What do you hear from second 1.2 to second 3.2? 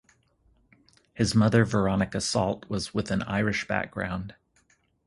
mother Veronica Salt was with